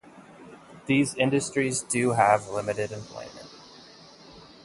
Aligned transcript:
These 0.87 1.13
industries 1.13 1.83
do 1.83 2.13
have 2.13 2.47
limited 2.49 2.91
employment. 2.91 3.49